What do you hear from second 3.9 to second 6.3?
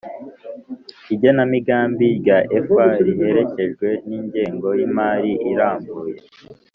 n'ingengo y'imari irambuye